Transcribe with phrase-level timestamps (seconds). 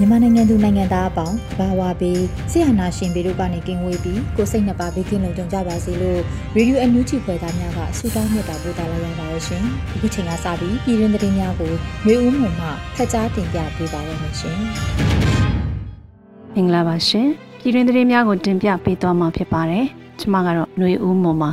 [0.00, 6.20] မြန်မာနိုင်ငံသူနိုင်ငံသားအပေါင်းဘာဝပြီးဆရာနာရှင်ပေတို့ကနေကင်းဝေးပြီးကိုစိတ်နှစ်ပါးဘေးကင်းလုံခြုံကြပါစေလို့
[6.56, 9.62] ရေဒီယိုအန်ယူဂျီဖွယ်သားများကဆုတောင်းမြတ်တာပို့သလာရပါတယ်ရှင်။
[9.94, 11.72] အခုချိန်ကစပြီးပြည်တွင်းသတင်းများကို
[12.06, 14.58] မျိုးဦးမှမှဖတ်ကြားတင်ပြပေးပါရမရှင်။
[16.54, 17.26] မင်္ဂလာပါရှင်။
[17.60, 19.84] ပြည်တွင်းသတင်းများကိုတင်ပြပေးသွားမှာဖြစ်ပါတယ်။
[20.20, 21.48] ကျွန်မကတော့ຫນွေဦးမှမှ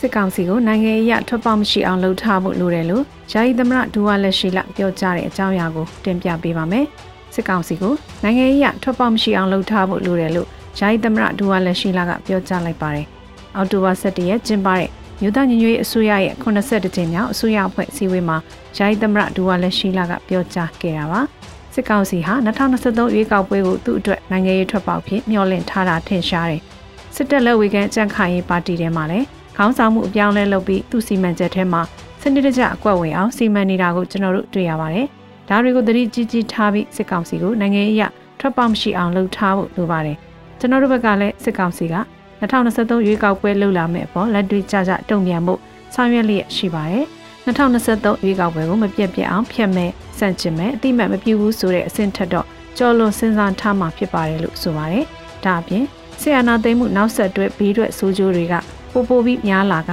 [0.00, 6.84] စစ်ကောင်စီကိုနိုင်ငံရေးထွက်ပေါက်မရှိအောင်လှုပ်ထားဖို့လိုတယ်လို့ယာယီသမရဒူဝါလက်ရှိလပြောကြားတဲ့အကြောင်းအရာကိုတင်ပြပေးပါမယ်။
[7.34, 13.06] စစ်ကောင်စီကိုနိုင်ငံရေးထွက်ပေါက်မရှိအောင်လှုပ်ထားဖို့လိုတယ်လို့ယာယီသမရဒူဝါလက်ရှိလကပြောကြားလိုက်ပါတယ်။
[13.56, 14.88] အောက်တိုဘာ17ရက်ကျင်းပတဲ့
[15.20, 18.36] မြို့သားညီညွတ်ရေးအစိုးရရဲ့82ကြိမ်မြောက်အစိုးရအဖွဲ့အစည်းအဝေးမှာ
[18.76, 21.20] ယာယီသမရဒူဝါလက်ရှိလကပြောကြားခဲ့တာပါ။
[21.74, 26.62] စစ်ကောင်စီဟာ2023ရွေးကောက်ပွဲကိုသူ့အတွက်နိုင်ငံရေးထွက်ပေါက်ဖြစ်မျှော်လင့်ထားတာထင်ရှားတယ်။
[27.14, 29.26] စစ်တပ်လက်ဝေကန်ကြန့်ခိုင်ရေးပါတီထဲမှာလည်း
[29.62, 31.82] ခေါင်းဆောင်မှုအပြောင်းလဲလုပ်ပြီးသူ့စီမံချက်ထဲမှာ
[32.20, 35.06] စနစ်တကျအကွက်ဝင်အောင်စီမံနေတာကိုကျွန်တော်တို့တွေ့ရပါတယ်။
[35.48, 38.02] ဒါတွေကိုသတိကြီးကြီးထားပြီးစစ်ကောင်စီကိုနိုင်ငံရေးအရ
[38.40, 40.16] ထွက်ပေါက်မရှိအောင်လှုပ်ထားဖို့လိုပါတယ်။
[40.58, 41.96] ကျွန်တော်တို့ဘက်ကလည်းစစ်ကောင်စီက
[42.40, 45.54] 2023ရွေးကောက်ပွဲလုပ်လာမယ့်အပေါ်လက်တွေ့ကြကြတုံ့ပြန်မှု
[45.94, 47.04] ဆောင်ရွက်လျက်ရှိပါတယ်။
[47.46, 52.46] 2023ရွေးကောက်ပွဲကိုမပြတ်ပြတ်အောင်ဖျက်မဲ့စန့်ကျင်မဲ့အတိမတ်မပြူဘူးဆိုတဲ့အဆင့်ထက်တော့
[52.78, 55.04] ကြော်လွန်စဉ်းစားထားမှာဖြစ်ပါတယ်လို့ဆိုပါတယ်။
[55.44, 55.84] ဒါအပြင်
[56.20, 58.54] ဆီယနာသိမ်းမှုနောက်ဆက်တွဲဘေးရွက်ဆိုးကျိုးတွေက
[58.92, 59.90] ပိုပိုပြီးများလာက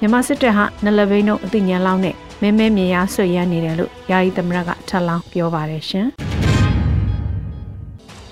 [0.00, 6.06] မြန်မာစစ်တပ်ဟာနလဘိန်းတို့အသိဉာဏ်လောက်နဲ့မဲမဲမြင်ရဆွေရနေတယ်လို့ယာယီသမရကထပ်လောင်းပြောပါတယ်ရှင်။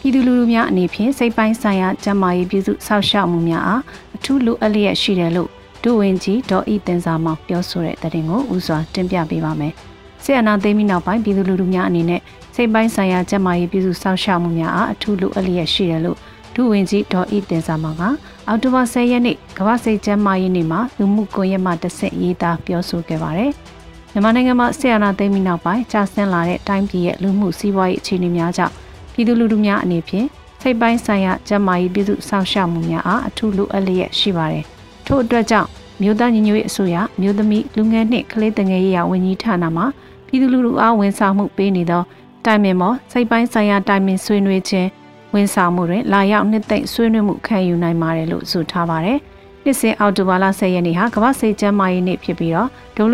[0.00, 3.82] ပြည်သူလူထုများအနေဖြင့်စိတ်ပိုင်းဆိုင်ရာကျန်းမာရေးပြုစုစောင့်ရှောက်မှုများအား
[4.16, 5.48] အထူးလိုအပ်လျက်ရှိတယ်လို့
[5.82, 9.72] ဒုဝန်ကြီးဒေါ်ဤတင်စာမောင်ပြောဆိုတဲ့တဲ့တင်ကိုဦးစွာတင်ပြပေးပါမယ်။
[10.24, 12.20] ဆီယနာသိမ်းပြီးနောက်ပိုင်းပြည်သူလူထုများအနေနဲ့
[12.54, 16.29] စိတ်ပိုင်းဆိုင်ရာကျန်းမာရေးပြုစုစောင့်ရှောက်မှုများအားအထူးလိုအပ်လျက်ရှိတယ်လို့ဒု
[16.72, 18.02] ဝန်ကြီးဒေါ်ဤတင်စာမောင်က
[18.48, 23.52] အောက်တိုဘာ10ရက်နေ့ကမ္ဘာစိတ်ကျန်းမာရေးနေ့မှာလူမှုကွန်ရက်မှာတစ်ဆက်ရေးသားပြောဆိုခဲ့ပါတယ်။
[24.12, 28.74] မြန်မာနိုင်ငံမှာဆီယနာသိမ်းပြီးနောက်ပိုင်းကြာဆင်းလာတဲ့တိုင်းပြည်ရဲ့လူမှုစီးပွားရေးအခြေအနေများကြောင့်
[29.12, 30.26] ပြည်သူလူထုများအနေဖြင့်
[30.62, 34.64] စိတ်ပိုင်းဆိုင်ရာကျန်းမာရေးပြည်သူစောင့်ရှောက်မှုများအားအထူးလိုအပ်လျက်ရှိပါတယ်။
[35.06, 35.68] ထို့အတွက်ကြောင့်
[36.02, 39.84] မြို့သားညီညွတ်ရေးအစိုးရမြို့သမီးလူငယ်နှင့်ကလေးတငယ်ရေးရာဝန်ကြီးဌာနမှ
[40.26, 42.02] ပြည်သူလူထုအားဝန်ဆောင်မှုပေးနေသော
[42.44, 44.88] တိုင်ပင်မော်စိတ်ပိုင်းဆိုင်ရာတိုင်ပင်ဆွေးနွေးခြင်း
[45.34, 49.18] ဝန်ဆောင်မှုတွင်လာရောက်နှစ်သိမ့်ဆွေးနွေးမှုခံယူနိုင်ပါတယ်လို့ဆိုထားပါတယ်။
[49.64, 52.68] နှစ်စဉ်အောက်တိုဘာလ10ရက်နေ့ဟာကမ္ဘာ့စိတ်ကျန်းမာရေးနေ့ဖြစ်ပြီးတော့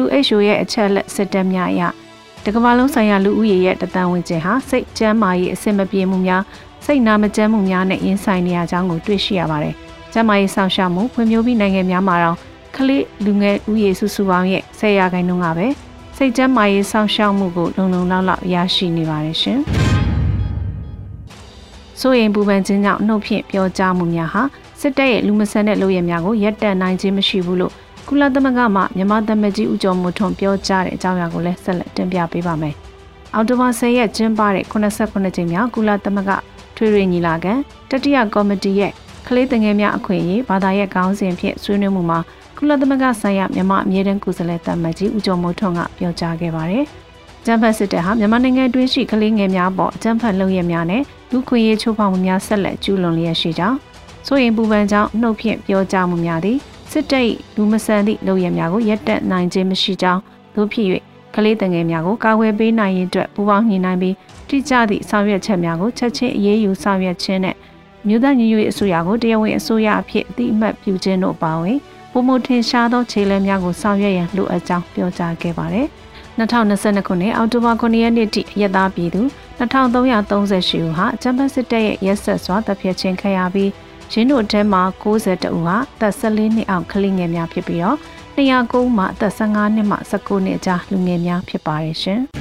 [0.04, 1.82] WHO ရဲ့အချက်အလက်စစ်တမ်းများအရ
[2.44, 6.43] တကမ္ဘာလုံးဆိုင်ရာလူဦးရေရဲ့တသန်းဝင်ခြင်းဟာစိတ်ကျန်းမာရေးအဆင်မပြေမှုများ
[6.84, 9.75] စိတ်နာမကျန်းမှုများနဲ့ရင်ဆိုင်နေရကြောင်းကိုတွေ့ရှိရပါတယ်။
[10.12, 12.37] ကျန်းမာရေးဆောင်ရှားမှုဖွံ့ဖြိုးပြီးနိုင်ငံများမှာတော့
[12.77, 15.66] ကလေးလူငယ်ဦးရေစုစုပေါင်းရဲ့10ရာခိုင်နှုန်းကပဲ
[16.16, 19.60] စိတ်ကျန်းမာရေးဆောင်ရှောက်မှုကိုလုံလုံလောက်လောက်ရရှိနေပါတယ်ရှင်။
[22.01, 24.43] စိုးရင်ပူပန်ခြင်းကြောင့်နှုတ်ဖြင့်ပြောကြားမှုများဟာ
[24.81, 27.73] စစ်တပ်ရဲ့လူမဆန်တဲ့လုပ်ရများကိုရပ်တန့်နိုင်ခြင်းမရှိဘူးလို့
[28.09, 32.75] ကုလသမဂ္ဂမှမြန်မာသမ္မကြီးဦးကျော်မိုးထွန်းပြောကြားတဲ့အကြောင်းအရာကိုလည်းဆက်လက်တင်ပြပေးပါမယ်။
[33.34, 36.33] အော်တိုဘာ10ရက်ကျင်းပတဲ့89ကြိမ်မြောက်ကုလသမဂ္ဂ
[36.77, 37.53] ထွေထွေညီလာခံ
[37.91, 38.93] တတိယကော်မတီရဲ့
[39.27, 42.19] ကလေးတငယ်များအခွင့်အရေးဘာသာရဲ့ခေါင်းစဉ်ဖြင့်ဆွေးနွေးမှုမှာ
[42.57, 46.84] ကုလသမဂ္ဂဆိုင်ရာမြန်မာအမြဲတမ်းကိုယ်စားလှယ်သမ္မကြီးဦးကျော်မိုးထွန်းကပြောကြားခဲ့ပါတယ်။
[47.45, 51.03] ကျန်းဖတ်စစ်တပ်ဟာမြန်မာနိုင်ငံတွင်းရှိကလေးငယ်များပေါ်အကြမ်းဖက်လုပ်ရများနဲ့
[51.33, 53.78] လူခွင့်ရေးချိုးဖောက်မှုများဆက်လက်ကျူးလွန်လျက်ရှိကြောင်း
[54.27, 56.59] ဆိုရင်ပူပန်ကြောင့်နှုတ်ဖြင့်ပြောကြားမှုများသည်
[56.91, 60.21] စစ်တပ်လူမဆန်သည့်လုပ်ရများကိုရပ်တန့်နိုင်ခြင်းမရှိကြောင်း
[60.55, 60.87] တို့ဖြစ်၍
[61.34, 64.15] ကလေးတငယ်များကိုကာကွယ်ပေးနိုင်ရေးအတွက်ပူးပေါင်းညှိနှိုင်းပြီး
[64.49, 67.57] တိကျသည့်ဆောင်ရွက်ချက်များကိုချက်ချင်းအရေးယူဆောင်ရွက်ခြင်းနဲ့
[68.07, 71.78] မြို့သားညီညွတ်ရေးအစိုးရကိုတရားဝင်အစိုးရအဖြစ်အတိအမှတ်ပြုခြင်းတို့ပါဝင်
[72.13, 75.87] ပုံမထင်ရှားသောခြေလှမ်းများကိုဆောင်ရွက်ရန်လိုအပ်ကြောင်းပြောကြားခဲ့ပါတယ်။
[76.39, 79.23] 2022ခုနှစ်အောက်တိုဘာ9ရက်နေ့ထိရက်သားပြည်သူ
[79.58, 83.70] 2338ဦးဟာဂျပန်စစ်တပ်ရဲ့ရက်ဆက်စွာတပ်ဖြတ်ခြင်းခံရပြီး
[84.12, 87.98] ရင်းတို့အထဲမှာ92ဦးဟာသက်14နှစ်အောက်ကလေးငယ်များဖြစ်ပြီးတော့
[88.36, 92.20] 209ဦးမှာအသက်15နှစ်မှ19နှစ်ကြားလူငယ်များဖြစ်ပါတယ်ရှင်။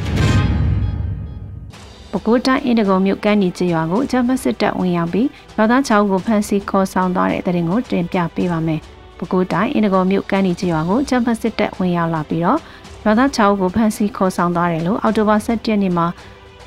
[2.12, 8.80] ပဲခူးတိုင်းအင်ဒဂုံမြို့ကမ်းနီကျေးရွာကိုဂျမစစ်တပ်ဝင်ရောက်ပြီးရွာသား6ဦးကိုဖမ်းဆီးခေါ်ဆောင်သွားတဲ့တဲ့ရင်ကိုတင်ပြပေးပါမယ်။
[9.18, 12.60] ပဲခူးတိုင်းအင်ဒဂုံမြို့ကမ်းနီကျေးရွာကိုဂျမစစ်တပ်ဝင်ရောက်လာပြီးတော့
[13.04, 16.08] ရွာသား6ဦးကိုဖမ်းဆီးခေါ်ဆောင်သွားတယ်လို့အော်တိုဘာ17ရက်နေ့မှာ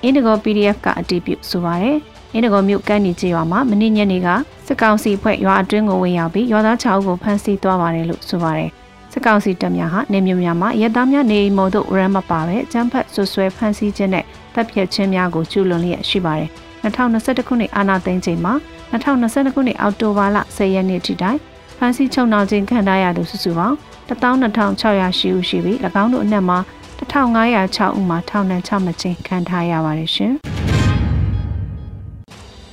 [0.04, 1.96] အင်ဒဂို PDF ကအတည်ပြုဆိုပါတယ်။
[2.34, 4.28] အင်ဒဂိုမြို့ကမ်းနီကျေးရွာမှာမနေ့ညနေက
[4.66, 8.70] စစ်ကောင်စီဖွဲ့ရွာအတွင်းကိုဝင်ရောက်ပြီးရွာသား6ဦးကိုဖမ်းဆီးသွားပါတယ်လို့ဆိုပါတယ်။
[9.12, 14.24] စစ်ကောင်စီတပ်များဟာနေမြို့များမှာရဲသားများနေအိမ်မော်တို့ရမ်းမပါပဲကျန်းဖတ်ဆွဆွဲဖမ်းဆီးခြင်းနဲ့
[14.54, 16.48] တပ်ဖြတ်ခြင်းများကိုကျူးလွန်လျက်ရှိပါတယ်။
[16.84, 18.54] 2021ခုနှစ်အာဏာသိမ်းချိန်မှာ
[18.92, 21.38] 2022ခုနှစ်အောက်တိုဘာလ10ရက်နေ့ထိတိုင်
[21.78, 23.76] ဖမ်းဆီးချုပ်နှောင်ခြင်းခံထားရသူစုစုပေါင်း
[24.08, 26.58] 12600ရှိဦးရှိပြီး၎င်းတို့အနက်မှာ
[26.98, 30.34] 1506ဦးမှာထောင်ဒဏ်6နှစ်ချင်းခံထားရပါတယ်ရှင်။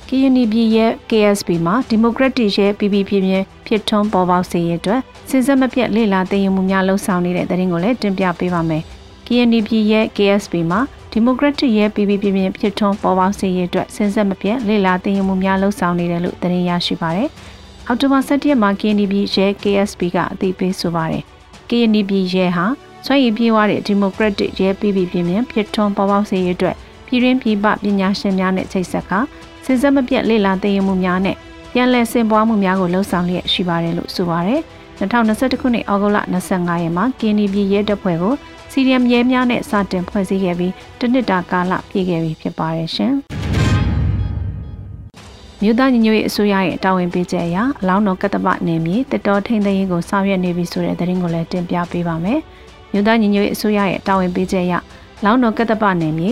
[0.08, 5.00] KNB ရဲ့ KSB မှာဒီမိုကရက်တစ်ရဲ့ PP ပြင်းပြင်းဖြစ်ထွန်းပေါ်ပေါက်စေရအတွက်
[5.30, 8.82] စဉ်ဆက်မပြတ်လေ့လာသိရင်မှုများလှုံ့ဆော်နေတဲ့တဲ့ရင်ကိုလည်းတင်ပြပေးပါမယ်။
[9.26, 10.80] KNB ရဲ့ KSB မှာ
[11.12, 17.28] ဒီမိုကရက်တစ်ရဲ့ PP ပြင်းပြင်းဖြစ်ထွန်းပေါ်ပေါက်စေရအတွက်စဉ်ဆက်မပြတ်လေ့လာသိရင်မှုများလှုံ့ဆော်နေတယ်လို့တင်ရရှိပါတယ်။
[17.86, 21.22] အောက်တိုဘာ17ရက်မှာ KNB ရဲ့ KSB ကအသိပေးဆိုပါတယ်။
[21.68, 22.66] KNB ရဲ့ဟာ
[23.06, 26.76] ဆွမ်းရည်ပြေးွားတဲ့ဒီမိုကရက်တစ်ရဲပြည်ပြည်ပြင်းပြင်းဖြစ်ထွန်းပေါ်ပေါက်စေရအတွက်
[27.06, 29.12] ပြည်ရင်းပြည်ပပညာရှင်များနဲ့ချိတ်ဆက်က
[29.64, 31.36] စဉ်ဆက်မပြတ်လေ့လာသိရမှုများနဲ့
[31.72, 34.60] ပြန်လည်ဆင်ပွားမှုများကိုလှုံ့ဆော်လျက်ရှိပါတယ်လို့ဆိုပါတယ်။
[35.00, 36.18] 2021ခုနှစ်ဩဂုတ်လ
[36.50, 38.34] 25ရက်မှာကင်းဒီပြည်ရဲတပ်ဖွဲ့ကို
[38.72, 43.12] စီရီယမ်ရဲများနဲ့စတင်ဖွဲ့စည်းခဲ့ပြီးတနှစ်တာကာလပြည့်ခဲ့ပြီဖြစ်ပါတယ်ရှင်။
[45.62, 52.40] မြို့သားညီညွတ်ရေးအစိုးရရဲ့တာဝန်ပေးချက်အရအလောင်းတော်ကတ္တပနယ်မြေတတော်ထိန်သိမ်းရေးကိုဆောင်ရွက်နေပြီဆိုတဲ့သတင်းကိုလည်းတင်ပြပေးပါမယ်။
[52.96, 54.74] မြို့သားညီညွတ်ရေးအစိုးရရဲ့တာဝန်ပေးချက်အရ
[55.24, 56.30] လောင်းတော်ကတ္တပနယ်မြေ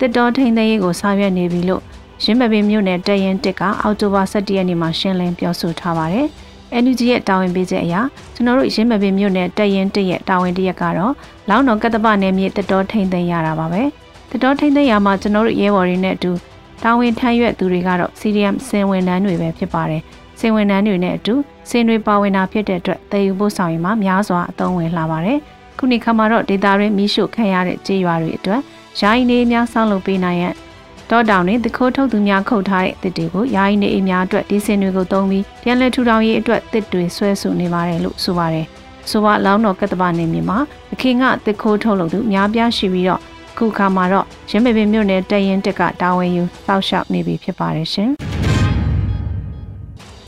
[0.00, 1.82] တတော်ထိန်သိမ်းရေးကိုဆောင်ရွက်နေပြီလို့
[2.24, 6.26] ရင်းမပင်မြို့နယ်တရင်တစ်ကအောက်တိုဘာ17ရက်နေ့မှာရှင်းလင်းပြောဆိုထားပါတယ်။
[6.82, 7.94] NUG ရဲ့တာဝန်ပေးချက်အရ
[8.34, 11.12] ကျွန်တော်တို့ရင်းမပင်မြို့နယ်တရင်တစ်ရဲ့တာဝန်တရက်ကတော့
[11.48, 13.82] လောင်းတော်ကတ္တပနယ်မြေတတော်ထိန်သိမ်းရတာပါပဲ။
[14.30, 16.32] တတော်ထိန်သိမ်းရမှာကျွန်တော်တို့ရဲဘော်တွေနဲ့အတူ
[16.82, 20.02] တာဝန်ထမ်းရွက်သူတွေကတော့ CDM စင်ဝင်တန်းတွေပဲဖြစ်ပါတယ်။
[20.40, 21.34] စင်ဝင်တန်းတွေနဲ့အတူ
[21.70, 25.38] စင်တွေပါဝင်တာဖြစ်တဲ့အတွက်တည်ယူဖို့ဆောင်ရင်မှများစွာအသုံးဝင်လာပါတယ်။
[25.78, 28.60] ခုနှစ်ခါမှာတော့ဒေတာရင်းမီးရှို့ခံရတဲ့ကြေးရွာတွေအတွက်
[29.00, 30.54] ယာယီနေများဆောက်လုပ်ပေးနိုင်ရန်
[31.10, 38.66] တောတောင်တွင်တခိုးထုတ်သူများခုတ်ထားတဲ့တစ်တွေကိုယာယီနေအိမ်များအတွက်ဒီစင်တွေကိုသုံးပြီးပြန်လည်ထူထောင်ရေးအတွက်တစ်တွေဆွဲဆုနေပါတယ်လို့ဆိုပါတယ်။
[39.10, 40.58] ဆိုပါလောင်းတော်ကတ္တပနေမြေမှာ
[40.92, 43.20] အခင်ကတစ်ခိုးထုတ်လုပ်သူများပြားရှိပြီးတော့
[43.58, 48.10] ခုခါမှာတော့ရင်းမေပင်မြို့နယ်တရင်တက်ကတာဝန်ယူစောက်ရှောက်နေပြီဖြစ်ပါတယ်ရှင်။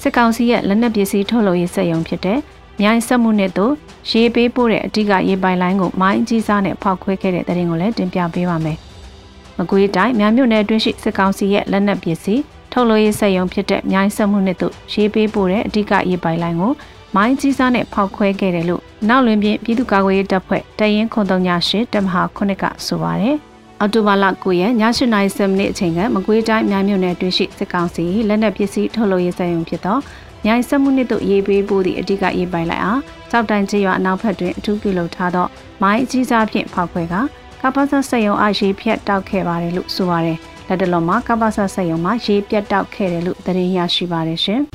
[0.03, 2.39] စစ်ကောင်စီရဲ့လက်နက်ပစ္စည်းထုတ်လုပ်ရေးစက်ရုံဖြစ်တဲ့
[2.81, 3.73] မြိုင်ဆက်မှုနဲ့တို့
[4.11, 8.79] ရေပေးပို့တဲ့အဓိကရေပိုင်လိုင်းကိုမိုင်းကြီးစားနဲ့ဖောက်ခွဲခဲ့တဲ့တဲ့ရင်ကိုလည်းတင်ပြပေးပါမယ်။
[9.59, 12.43] မကွေးတိုင်းမြိုင်မြို့နယ်အတွင်းရှိစစ်ကောင်စီရဲ့လက်နက်ပစ္စည်း
[12.73, 16.73] ထုတ်လုပ်ရေးစက်ရုံဖြစ်တဲ့မြိုင်ဆက်မှုနဲ့တို့ရေပေးပို့တဲ့အဓိကရေပိုင်လိုင်းကို
[17.17, 23.37] မိုင်းကြီးစားနဲ့ဖောက်ခွဲခဲ့တယ်လို့နောက်လွင်ပြင်ပြည်သူ့ကာကွယ်ရေးတပ်ဖွဲ့တရင်ခွန်တုံညာရှိတမဟာခုနှစ်ကဆိုပါတယ်။
[23.81, 29.99] အော်တိုဘာလ9ရက်ည7:00နာရီ7မိနစ်အချိန်ကမကွေးတိုင်းမြိုင်မြို့နယ်တွင်ရှိစစ်ကောင်စီလက်နက်ပစ္စည်းထုတ်လုပ်ရေးစက်ရုံဖြစ်သော
[30.45, 33.01] မြိုင်ဆက်မှုနှစ်တို့ရေးပေးဖို့သည့်အဓိကရေးပိုင်လိုက်အား
[33.31, 35.47] ကြောက်တိုင်ချရွာအနောက်ဘက်တွင်အထူးပြုလုပ်ထားသော
[35.83, 37.15] မိုင်းအကြီးစားဖြင့်ဖောက်ခွဲက
[37.63, 40.39] ကပ္ပဆဆက်ယုံအားရေးဖြတ်တောက်ခဲ့ပါတယ်လို့ဆိုပါတယ်။
[40.69, 44.61] လက်တလုံးမှာကပ္ပဆဆက်ယုံမှာရေးပြတ်တောက်ခဲ့တယ်လို့သတင်းရရှိပါတယ်ရှင်။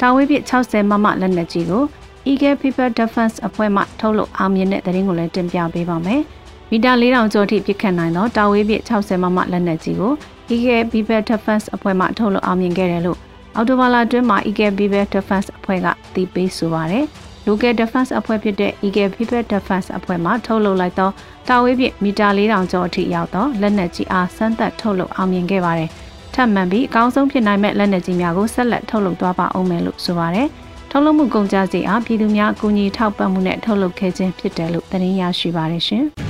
[0.00, 1.82] တာဝေးပြ60မမလက်နက်ကြီးကို
[2.30, 6.20] Eagle People Defense အဖွဲ့မှထုတ်လုပ်အောင်မြင်တဲ့သတင်းကိုလည်းတင်ပြပေးပါမယ်။
[6.70, 10.12] မီတာ4000ကျော်ထိပစ်ခတ်နိုင်သောတာဝေးပြ60မမလက်နက်ကြီးကို
[10.52, 13.18] Eagle People Defense အဖွဲ့မှထုတ်လုပ်အောင်မြင်ခဲ့တယ်လို့
[13.56, 17.04] အော်တိုဘာလအတွင်းမှာ Eagle People Defense အဖွဲ့ကသိပေးဆိုပါတယ်။
[17.46, 21.10] Local Defense အဖွဲ့ဖြစ်တဲ့ Eagle People Defense အဖွဲ့မှထုတ်လုပ်လိုက်သော
[21.48, 25.90] တာဝေးပြမီတာ4000ကျော်အထိရောက်သောလက်နက်ကြီးအားစမ်းသပ်ထုတ်လုပ်အောင်မြင်ခဲ့ပါတယ်။
[26.34, 30.48] ထပ်မံပြီးအကောင်းဆုံးဖြစ်နိုင်မဲ့လက်နက်ကြီးများကိုဆက်လက်ထုတ်လုပ်သွားပါအောင်မယ်လို့ဆိုပါတယ်။
[30.90, 36.06] ထုတ်လုပ်မှုကုန်ကျစရိတ်အားပြည်သူများအကူအညီထောက်ပံ့မှုနဲ့ထုတ်လုပ်ခဲ့ခြင်းဖြစ်တယ်လို့သတင်းရရှိပါတယ်ရှင်။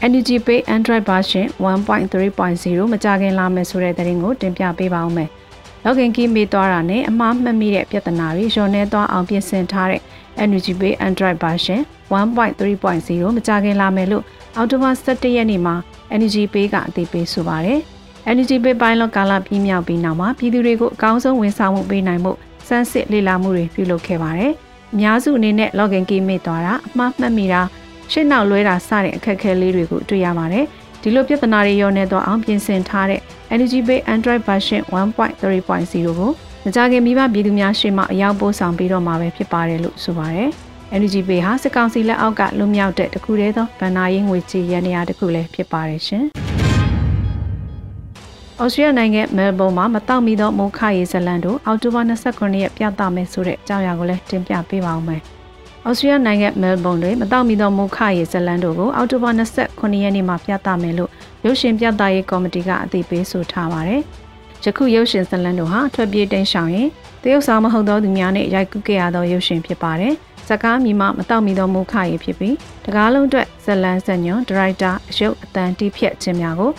[0.00, 5.30] Energy Pay Android version 1.3.0မကြခင်လာမယ်ဆိုတဲ့သတင်းကိုတင်ပြပေးပါဦးမယ်။
[5.84, 10.00] login key မေးသွားတာနဲ့အမှားမှတ်မိတဲ့ပြဿနာတွေလျော်နှဲသွားအောင်ပြင်ဆင်ထားတဲ့
[10.44, 11.80] Energy Pay Android version
[12.12, 14.24] 1.3.0မကြခင်လာမယ်လို့
[14.56, 15.74] အောက်တိုဘာ17ရက်နေ့မှာ
[16.14, 17.80] Energy Pay ကအသိပေးဆိုပါတယ်။
[18.30, 22.32] Energy Pay ပိုင်းလောကာလပြီးမြောက်ပြီးနောက်မှာပြည်သူတွေကိုအကောင်းဆုံးဝန်ဆောင်မှုပေးနိုင်မှု
[22.68, 24.52] စမ်းစစ်လေ့လာမှုတွေပြုလုပ်ခဲ့ပါတယ်။
[24.92, 27.62] အများစုအနေနဲ့ login key မေ့သွားတာအမှားမှတ်မိတာ
[28.12, 30.64] ရှင်းနောက်လွဲတာစတဲ့အခက်အခဲလေးတွေကိုတွေ့ရပါတယ်။
[31.02, 33.20] ဒီလိုပြဿနာတွေရောနေတော့အောင်ပြင်ဆင်ထားတဲ့
[33.54, 36.30] Energy Pay Android version 1.3.0ကို
[36.64, 40.48] မကြခင်မိဘပြည်သူများရှေ့မှအရောက်ပို့ဆောင်ပြီးတော့မှာပဲဖြစ်ပါတယ်လို့ဆိုပါတယ်။
[40.96, 46.26] Energy Pay ဟာစစ်ကောင်စီလက်အောက်ကလွတ်မြောက်တဲ့တခုတည်းသောဗန်နာရေးငွေကြေးရန်နေရာတစ်ခုလည်းဖြစ်ပါတယ်ရှင်။။
[48.62, 52.00] ဩစတြေးလျနိုင်ငံမဲလ်ဘုန်းမှာမတောက်မီသောမိုးခရေဇလန်တို့အောက်တိုဘာ
[52.30, 55.22] 29ရက်ပြသမယ်ဆိုတဲ့အကြောင်းအရာကိုလည်းတင်ပြပေးပါဦးမယ်။
[55.88, 61.10] ဩစတြေးလျနိုင်ငံမဲလ်ဘုန်းတွင်မတောက်မီသောမိုးခရေဇလန်တို့ကိုအောက်တိုဘာ29ရက်နေ့မှာပြသမယ်လို့
[61.44, 64.02] ရုပ်ရှင်ပြသရေးကော်မတီကအသိပေးဆိုထားပါတယ်။
[64.64, 66.88] ယခုရုပ်ရှင်ဇလန်တို့ဟာထွက်ပြေးတိမ်းရှောင်ရင်
[67.22, 70.14] တရုတ်ဆောင်မဟုတ်သောသူများနဲ့ရိုက်ကူးခဲ့ရသောရုပ်ရှင်ဖြစ်ပါတယ်။
[70.48, 76.70] ဇကားမီမမတောက်မီသောမိုးခရေဖြစ်ပြီးတကားလုံးအတွက်ဇလန်ဇညွန်ဒရိုက်တာအယုတ်အတန်တီးဖြတ်ခြင်းများကို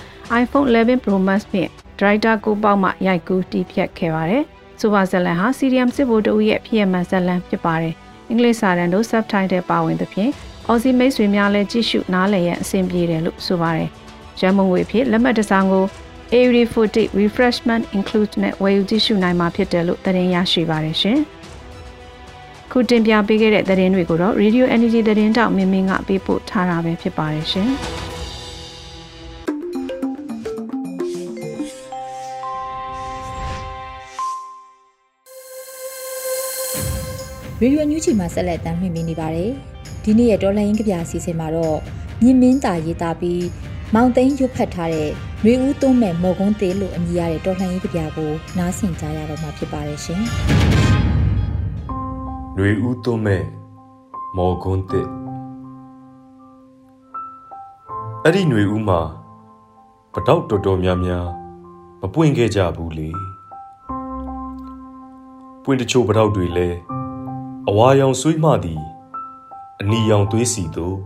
[0.41, 4.43] iPhone 11 Pro Max ဖြင့်ဒရိုက်တာကိုပေါက်မှရိုက်ကူးတီးဖြတ်ခဲ့ပါတယ်။
[4.79, 7.95] ဆိုပါဇလန်ဟာ CDM စစ်ဗိုလ်တဦးရဲ့ဖြစ်ရမှန်ဇလန်ဖြစ်ပါတယ်။
[8.29, 10.31] အင်္ဂလိပ်စာတန်တို့ subtitle ပါဝင်သဖြင့်
[10.67, 13.89] အော်စီမိတ်ဆွေများလည်းကြည့်ရှုနားလည်ရန်အဆင်ပြေတယ်လို့ဆိုပါတယ်။
[14.41, 15.85] ရန်မုံငွေဖြစ်လက်မှတ်တစ်စောင်ကို
[16.39, 21.19] Airy Footy Refreshment Include နဲ့ဝယ်ယူကြည့်ရှုနိုင်မှာဖြစ်တယ်လို့သတင်းရရှိပါတယ်ရှင်။
[22.71, 27.69] ခုတင်ပြပေးခဲ့တဲ့သတင်းတွေကိုတော့ Radio Energy သတင်းတောက်မင်းမင်းကပေးပို့ထားတာပဲဖြစ်ပါတယ်ရှင်။
[37.61, 39.51] ရေဒီယိုညူးချီမှာဆက်လက်တမ်းမြင့်နေပါတယ်။
[40.03, 41.77] ဒီနေ့ရဲ့တော်လိုင်းကဗျာအစီအစဉ်မှာတော့
[42.23, 43.45] မြင့်မင်းတာရေးသားပြီး
[43.93, 45.09] မောင်သိန်းရွတ်ဖတ်ထားတဲ့
[45.45, 50.21] ရွေဦးသွုံးမဲ့မော်ကုန်းသေးလို့အမည်ရတဲ့တော်လှန်ရေးကဗျာကိုနားဆင်ကြရတော့မှာဖြစ်ပါတယ်ရှင်။
[52.57, 53.43] ရွေဦးသွုံးမဲ့
[54.37, 55.07] မော်ကုန်းသေး
[58.23, 58.99] အဲ့ဒီຫນွေဦးမှာ
[60.13, 61.27] ပတောက်တော်တော်များများ
[62.01, 63.09] မပွင့်ခဲ့ကြဘူးလေ။
[65.63, 66.79] ပွင့်တချို့ပတောက်တွေလည်း
[67.67, 68.81] အဝါရောင်ဆွေးမှသည်
[69.81, 70.97] အနီရောင်သွေးစီသို့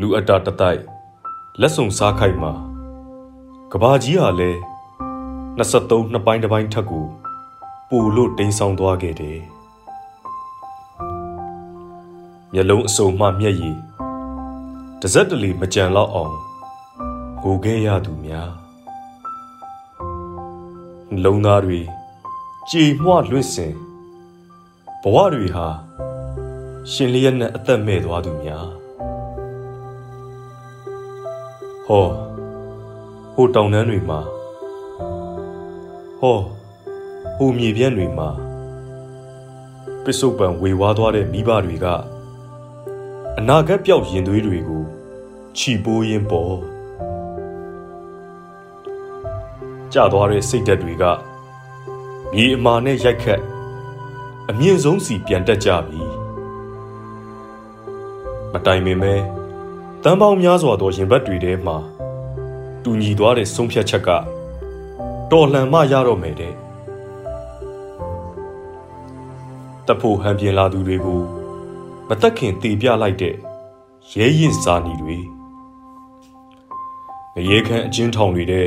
[0.00, 0.82] လူအတာတတိုက်
[1.60, 2.52] လက်စုံစားခိုက်မှာ
[3.72, 4.50] ကဘာကြီးဟာလဲ
[5.58, 7.06] 23နှစ်ပိုင်းတစ်ပိုင်းထက်ကို
[7.88, 9.40] ပူလို့တိမ်ဆောင်သွားခဲ့တယ်
[12.52, 13.78] မျက်လုံးအစုံမှမျက်ရည်
[15.00, 16.36] တစက်တလီမကြံတော့အောင်
[17.42, 18.50] ဟိုခဲ့ရသူများ
[21.24, 21.80] လုံသားတွေ
[22.74, 23.74] ကြည်မွလွင့်စင်
[25.02, 25.66] ဘဝတွေဟာ
[26.90, 28.66] ရှင်လျက်နဲ့အသက်မဲ့သွားသူများ
[31.86, 32.06] ဟော
[33.34, 34.20] ဟိုတောင်တန်းတွေမှာ
[36.20, 36.38] ဟော
[37.36, 38.28] ဟိုမြေပြန့်တွေမှာ
[40.04, 41.86] ပစ္စုပန်ဝေဝါးသွားတဲ့မိဘတွေက
[43.38, 44.82] အနာဂတ်ပြောက်ရင်သွေးတွေကို
[45.56, 46.56] ခြီပိုးရင်းပေါ်
[49.92, 51.04] ကြသွားတဲ့စိတ်ဓာတ်တွေက
[52.34, 53.40] မြေအမာနဲ့ရိုက်ခတ်
[54.50, 56.02] အမြင့်ဆုံးစီပြန်တက်ကြပြီ
[58.52, 59.14] မတိုင်ပင်ပဲ
[60.02, 61.76] တန်ပေါင်းများစွာသောရင်ဘတ်တွေထဲမှာ
[62.82, 64.08] တူညီသွားတဲ့ဆုံးဖြတ်ချက်က
[65.30, 66.54] တော်လှန်မှရတော့မယ်တဲ့
[69.86, 71.20] တဖို့ဟန်ပြင်လာသူတွေကို
[72.08, 73.34] မတက်ခင်တေပြလိုက်တဲ့
[74.12, 75.18] ရဲရင်စာနီတွေ
[77.34, 78.66] ငရေခမ်းအချင်းထောင်တွေတဲ့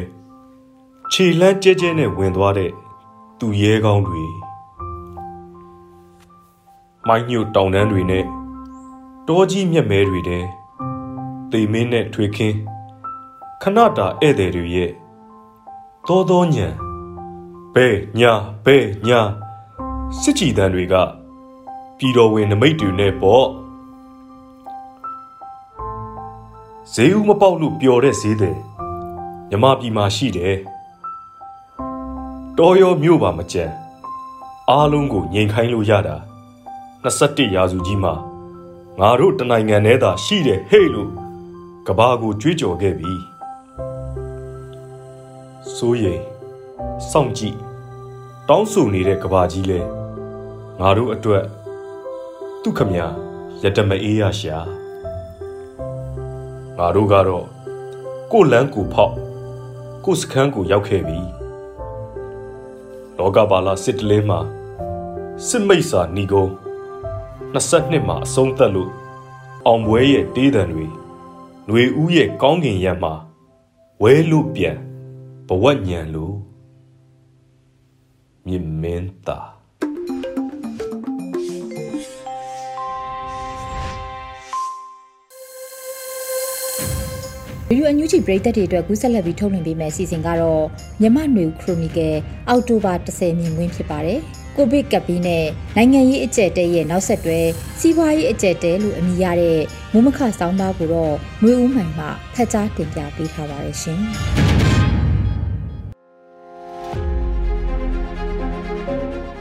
[1.11, 2.71] ခြေလန်းကျဲကျဲနဲ့ဝင်သွားတဲ့
[3.45, 4.23] သူရဲကောင်းတွေ
[7.07, 8.25] မိုင်းညို့တောင်တန်းတွေနဲ့
[9.27, 10.45] တောကြီးမြက်မဲတွေတဲ့
[11.51, 12.57] တေမင်းနဲ့ထွေခင်း
[13.61, 14.91] ခဏတာဧည့်သည်တွေရဲ့
[16.07, 16.67] သောသောညံ
[17.73, 17.87] ဘဲ
[18.19, 18.33] ညာ
[18.65, 19.21] ဘဲညာ
[20.19, 20.95] စစ်ကြည်တန်းတွေက
[21.97, 23.47] ပြည်တော်ဝင်နမိတ်တွေနဲ့ပေါ့
[26.93, 28.57] ဈေးဦးမပေါက်လို့ပျော်တဲ့ဈေးတယ်
[29.49, 30.57] မြမပြည်မှာရှိတယ်
[32.59, 33.65] တော်ရောမြို့ပါမကြံ
[34.69, 36.15] အားလုံးကိုငြိမ်ခိုင်းလို့ရတာ
[37.03, 38.13] 21ရာစုကြီးမှာ
[38.99, 41.11] ငါတို့တနိုင်ငံထဲသာရှိတယ်ဟဲ့လို့
[41.87, 43.13] ကဘာကိုကြွေးကြော်ခဲ့ပြီ
[45.75, 46.23] စိုးရိမ်
[47.09, 47.57] စောင့်ကြည့်
[48.49, 49.79] တောင်းဆိုနေတဲ့ကဘာကြီးလဲ
[50.79, 51.43] ငါတို့အတွက်
[52.61, 53.01] သူခမရ
[53.63, 54.57] ရတမအေးရရှာ
[56.77, 57.45] ငါတို့ကတော့
[58.31, 59.15] ကိုလန်းကိုဖောက်
[60.05, 61.42] ကိုစခန်းကိုရောက်ခဲ့ပြီ
[63.17, 64.39] လောကပါလာစစ်တလင်းမှာ
[65.47, 66.45] စစ်မိတ်စာဏီကုံ
[67.53, 68.91] 22မှာအဆုံးသက်လို့
[69.65, 70.85] အောင်ပွဲရဲ့တေးတံတွေ
[71.67, 73.13] ຫນွေဦးရဲ့ကောင်းကင်ရံမှာ
[74.01, 74.77] ဝဲလို့ပြန်
[75.47, 76.35] ဘဝညံလို့
[78.47, 79.52] မြင်မင်းသား
[87.69, 90.63] ဗီဒီယိုအန်ယူဂျီပရိသတ်တွေအတွက်ကူးဆက်လက်ပြီးထုတ်လွှင့်ပေးမယ့်အစီအစဉ်ကတော့
[91.01, 92.15] မြမနွေခရိုနီကယ်
[92.49, 94.19] အောက်တိုဘာ10မြင်ကွင်းဖြစ်ပါတယ်။
[94.55, 97.39] ကိုဗစ်ကပ်ပြီးနဲ့နိုင်ငံရေးအကျက်တဲရဲ့နောက်ဆက်တွဲ
[97.79, 99.61] စီးပွားရေးအကျက်တဲလို့အမည်ရတဲ့
[99.93, 102.05] မုံမခဆောင်းပါးကိုတော့ငွေဦးမှန်မှ
[102.35, 104.01] ဖတ်ကြားတင်ပြပေးထားပါရရှင်။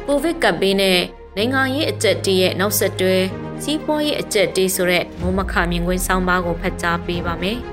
[0.07, 0.99] ကိုဗစ်ကပ်ပြီးနဲ့
[1.37, 3.17] နိုင်ငံရေးအကျက်တဲရဲ့နောက်ဆက်တွဲ
[3.63, 7.61] စီးပွားရေးအကျက်တဲဆိုတဲ့မုံမခမြင်ကွင်းဆောင်းပါးကိုဖတ်ကြားပေးပါမယ်။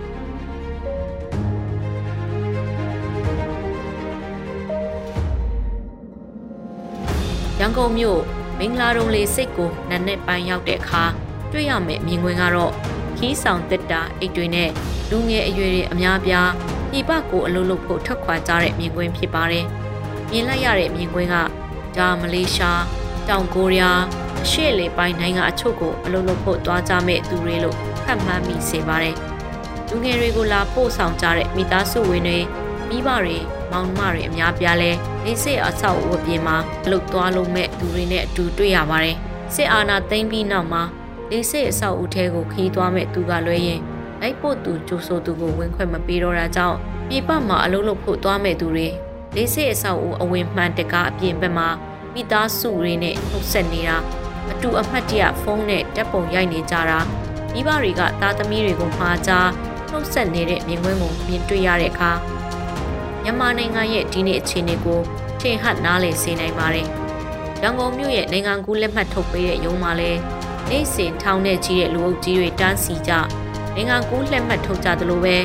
[7.69, 8.21] န်ကုန်မြို့
[8.59, 11.03] မင်္ဂလာတုံလေးစိတ်ကိုနက်နက်ပိုင်းရောက်တဲ့အခါ
[11.51, 12.73] တွေ့ရမယ့်မြင်ကွင်းကတော့
[13.17, 14.69] ခီးဆောင်တက်တာအိတ်တွေနဲ့
[15.09, 16.49] လူငယ်အရွယ်တွေအများပြား
[16.91, 19.65] ပြည်ပကိုအလုပ်လုပ်ဖို့ထွက်ခွာကြတဲ့မြင်ကွင်းဖြစ်ပါတယ်။
[20.31, 21.35] မြင်လိုက်ရတဲ့မြင်ကွင်းက
[21.97, 22.83] ဒါမလေးရှား
[23.29, 24.01] တောင်ကိုရီးယား
[24.43, 29.15] အရှေ့လေပိုင်းနိုင်ငံအချို့ကိုအလုပ်လုပ်ဖို့တွားကြမဲ့သူတွေလို့ခန့်မှန်းမိစေပါတယ်။
[29.89, 32.39] လူငယ်တွေကိုလာပို့ဆောင်ကြတဲ့မိသားစုဝင်တွေ
[32.89, 33.37] မိဘတွေ
[33.71, 34.91] မောင်နှမတွေအများပြားလဲ
[35.29, 39.17] နေစစ်အဆောက်အဦအပြင်မှာအလုပ်သွားလုပ်မဲ့သူတွေနဲ့အတူတွေ့ရပါတယ်။
[39.55, 40.83] စစ်အာဏာသိမ်းပြီးနောက်မှာ
[41.31, 43.81] နေစစ်အဆောက်အဦထဲကိုခီးသွားမဲ့သူကလွဲရင်
[44.21, 46.77] လိုက်ပို့သူကြိုးဆိုသူကိုဝင်ခွင့်မပေးတော့တာကြောင့်
[47.09, 48.87] ပြည်ပမှာအလုပ်လုပ်ဖို့သွားမဲ့သူတွေ
[49.35, 51.69] နေစစ်အဆောက်အဦအဝင်မှန်တကားအပြင်ဘက်မှာ
[52.13, 53.97] မိသားစုတွေနဲ့နှုတ်ဆက်နေတာ
[54.51, 56.99] အတူအမှတ်တရဖုန်းနဲ့တက်ပုံရိုက်နေကြတာ
[57.53, 59.49] မိဘတွေကသားသမီးတွေကိုမှားကြား
[59.89, 62.11] နှုတ်ဆက်နေတဲ့မြင်ကွင်းကိုမြင်တွေ့ရတဲ့အခါ
[63.29, 64.99] မြန်မာနိုင်ငံရဲ့ဒီနေ့အခြေအနေကို
[65.39, 66.87] ထင်ဟပ်နားလည်စေနိုင်ပါတယ်။
[67.61, 70.19] ရန်ကုန်မြို့ရဲ့နိုင်ငံကူးလက်မှတ်ထုတ်ပေးတဲ့ရုံးမှာလည်း
[70.69, 73.11] နေ့စဉ်ထောင်နဲ့ကြီးတဲ့လူအုပ်ကြီးတွေတန်းစီကြ
[73.75, 75.35] နိုင်ငံကူးလက်မှတ်ထုတ်ကြသလိုပဲ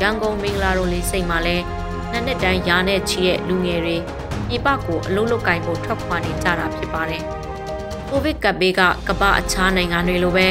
[0.00, 1.64] ရန်ကုန်မင်္ဂလာတို့လေးစိတ်မှာလည်း
[2.10, 3.96] နှစ်နှစ်တန်းရာနဲ့ချီတဲ့လူငယ်တွေ
[4.48, 7.22] ပြည်ပကိုအလုံးလုကင်ဖို့ထွက်ခွာနေကြတာဖြစ်ပါတယ်။
[8.08, 10.48] ကိုဗစ်ကပ်ဘေးကကမ္ဘာအခြားနိုင်ငံတွေလိုပဲ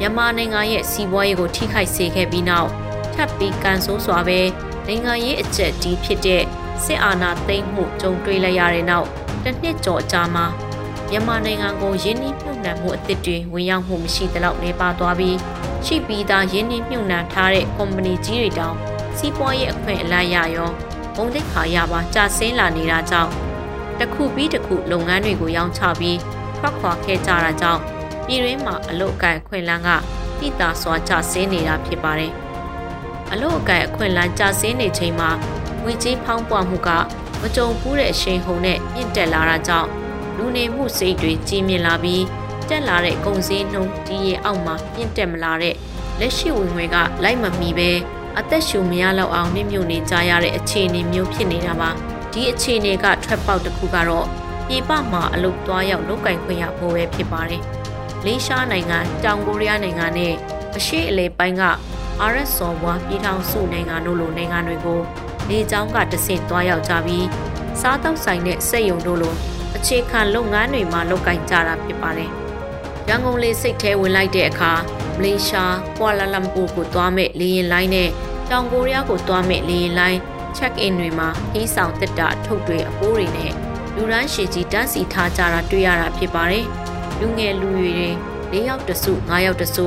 [0.00, 2.68] မြန်မာနိုင်ငံရဲ့စီးပွားရေးကိုထိခိုက်စေခဲ့ပြီးနောက်
[3.14, 4.40] ထပ်ပြီးကန်ဆိုးစွာပဲ
[4.88, 6.42] နိုင်ငံရေးအကျက်ကြီးဖြစ်တဲ့
[6.84, 9.08] စစ်အာဏာသိမ်းမှုကြုံတွေ့လိုက်ရတဲ့နောက်
[9.42, 10.46] တစ်နှစ်ကျော်ကြာမှာ
[11.10, 15.36] မြန်မာနိုင်ငံကိုရင်းနှီးမြှုပ်နှံမှုအသစ်တွေဝင်ရောက်မှုမရှိသလောက်နေပါသွားပြီး
[15.86, 18.76] ရှိပြီးသားရင်းနှီးမြှုပ်နှံထားတဲ့ကုမ္ပဏီကြီးတွေတောင်
[19.16, 20.70] စီးပွားရေးအခွင့်အလမ်းရရော
[21.16, 23.32] ဘုံတိတ်ခါရပါကြာဆင်းလာနေတာကြောင့်
[23.98, 26.18] တစ်ခုပြီးတစ်ခုလုပ်ငန်းတွေကိုရောင်းချပြီး
[26.58, 27.80] ထွက်ခွာခဲ့ကြတာကြောင့်
[28.26, 29.88] ပြည်တွင်းမှာအလုတ်အကန့်ခွင့်လန်းက
[30.38, 32.32] တိတာစွာကြာဆင်းနေတာဖြစ်ပါတယ်။
[33.32, 35.30] အလုတ်အကန့်အခွင့်လန်းကြာဆင်းနေချိန်မှာ
[35.82, 36.90] ငွေကြေးဖောင်းပွားမှုက
[37.40, 39.88] မကြုံဘူးတဲ့အရှိန်ဟုန်နဲ့မြင့်တက်လာတာကြောင့်
[40.36, 42.24] လူနေမှုစိတ်တွေကြီးမြင့်လာပြီး
[42.68, 45.74] တက်လာတဲ့ကုန်စည်နှုန်းဒီရဲ့အောက်မှာမြင့်တက်မလာတဲ့
[46.20, 47.90] လက်ရှိဝင်ငွေကလိုက်မမီပဲ
[48.38, 51.90] အသက်ရှူမရလောက်အောင်မြင့်မြုပ်နေကြရတဲ့အခြေအနေမျိုးဖြစ်နေတာပါ
[52.32, 54.26] ဒီအခြေအနေကထွက်ပေါက်တစ်ခုကတော့
[54.66, 57.62] ပြည်ပမှာအလုပ်သွားရောက်လုပ်ကင်ခွင့်ရဖို့ပဲဖြစ်ပါတယ်
[58.24, 60.32] လေးရှားနိုင်ငံတောင်ကိုရီးယားနိုင်ငံနဲ့
[60.76, 61.62] အရှေ့အလယ်ပိုင်းက
[62.32, 65.00] RS စော်ဘွားပြည်ထောင်စုနိုင်ငံတို့လိုနိုင်ငံတွေကို
[65.48, 67.26] လေကြောင်းကတဆင့်သွားရောက်ကြပြီး
[67.80, 69.34] စားတောက်ဆိုင်တဲ့စက်ယုံတို့လို
[69.76, 72.30] အခြေခံလုပ်ငန်းတွေမှာလုပ်ကင်ကြတာဖြစ်ပါတယ်။
[73.08, 74.72] ရန်ကုန်လေးစိတ်ထဲဝင်လိုက်တဲ့အခါ
[75.18, 78.10] မလေးရှား၊ကွာလာလမ်ပူကိုသွားမဲ့လေယာဉ်လိုင်းနဲ့
[78.50, 80.20] တောင်ကိုရီးယားကိုသွားမဲ့လေယာဉ်လိုင်း
[80.56, 83.52] check in တွေမှာဟီးဆောင်တက်တာထုတ်တွေအပိုးတွေနဲ့
[83.94, 86.66] လူရန်ရှည်ကြီးတန်းစီထားကြတာတွေ့ရတာဖြစ်ပါတယ်။
[87.20, 88.14] လူငယ်လူရွယ်
[88.50, 89.86] တွေ၄ယောက်တစု၅ယောက်တစု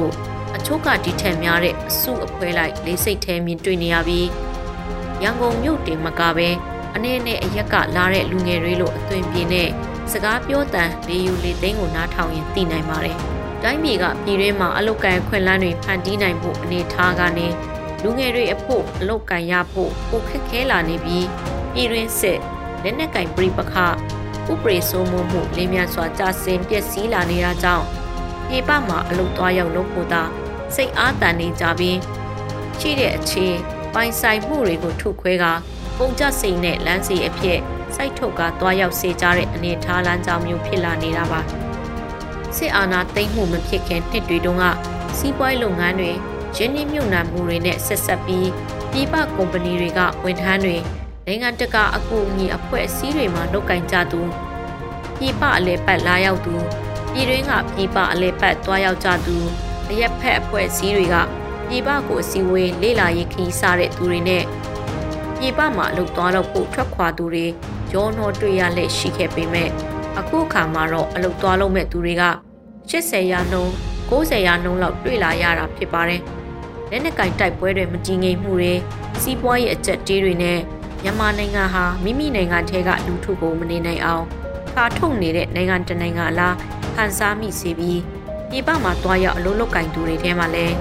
[0.56, 4.28] အချို့ကဒီထက်များတဲ့အစုအဖွဲလိုက်လေးစိတ်ထဲမြင်တွေ့နေရပြီး
[5.24, 6.50] ရန်ကုန်မြို့တင်မကပဲ
[6.96, 9.70] အနေနဲ့အရက်ကလာတဲ့လူငယ်တွေလိုအသွင်ပြင်းတဲ့
[10.12, 13.18] စကားပြောတန်လေးယူလေးသိန်းကိုနားထောင်ရင်သိနိုင်ပါတယ်။
[13.64, 17.48] တိုင်းပြည်ကပြည်တွင်းမှာအလုတ်ကန်ခွင့်လန်းတွေဖန်တီးနိုင်ဖို့အနေထားကနေ
[18.04, 21.28] လူငယ်တွေအဖို့အလုတ်ကန်ရဖို့ပိုခက်ခဲလာနေပြီး
[21.74, 22.40] ပြည်တွင်းစစ်
[22.84, 23.74] လက်နက်ကင်ပြိပခ
[24.52, 27.86] ဥပရိဆိုးမှုမှုလင်းမြန်စွာကြာဆင်းပျက်စီးလာနေတာကြောင့်
[28.50, 30.24] ပြည်ပမှာအလုတ်သွားရောက်လုပ်ဖို့သာ
[30.76, 31.98] စိတ်အားတန်နေကြပြီး
[32.80, 33.48] ရှိတဲ့အခြေ
[33.94, 35.46] ပိုင်ဆိုင်မှုတွေကိုထုတ်ခွဲက
[35.98, 37.60] ပုံကြစိတ်နဲ့လမ်းစီအဖြစ်
[37.96, 41.42] စိုက်ထုတ်ကသွားရောက်စေကြတဲ့အနေထားလမ်းကြောင်းမျိုးဖြစ်လာနေတာပါ
[42.58, 44.66] စစ်အာဏာသိမ်းမှုမဖြစ်ခင်နှစ်တွေတုန်းက
[45.18, 46.12] စီးပွားရေးလုပ်ငန်းတွေ
[46.58, 48.50] ရင်းနှီးမြှုပ်နှံမှုတွေနဲ့ဆက်ဆက်ပြီး
[48.92, 50.78] ပြည်ပကုမ္ပဏီတွေကဝန်ထမ်းတွေ
[51.26, 54.22] နိုင်ငံတကာအကူအညီအဖွဲ့အစည်းတွေမှာလုပ်ကင်ကြသူ
[55.18, 56.56] ပြည်ပအလဲပတ်လာရောက်သူ
[57.14, 59.38] ပြည်တွင်းကပြည်ပအလဲပတ်သွားရောက်ကြသူ
[59.90, 61.16] အရက်ဖက်အဖွဲ့အစည်းတွေက
[61.68, 64.44] ပြည်ပကိုအစည်းအဝေးလေ့လာရေးခရီးစားတဲ့သူတွေနဲ့
[65.38, 67.46] ပြည်ပမှာအလုပ်သွားတော့ဖို့ထွက်ခွာသူတွေ
[67.94, 69.70] ရောနှောတွေ့ရလက်ရှိခဲ့ပေမဲ့
[70.20, 72.24] အခုအခါမှာတော့အလုပ်သွားလုပ်မဲ့သူတွေက
[72.90, 73.72] 80ရာနှုန်း
[74.10, 76.22] 90ရာနှုန်းလောက်တွေ့လာရတာဖြစ်ပါတယ်။
[76.90, 78.74] လက်နက်ကင်တိုက်ပွဲတွေမကြည်ငြိမ်မှုတွေ
[79.22, 80.60] စီးပွားရေးအကျက်တေးတွေနဲ့
[81.04, 84.26] မြန်မာနိုင်ငံဟာမိမိနိုင်ငံထဲကလူထုကိုမနေနိုင်အောင်
[84.74, 86.56] ခါထုတ်နေတဲ့နိုင်ငံတနိုင်ငံအလား
[87.00, 88.02] ခန်းစားမိစေပြီး
[88.50, 90.76] ပြည်ပမှာတွားရောက်အလုပ်လုပ်ကင်သူတွေထဲမှာလည်း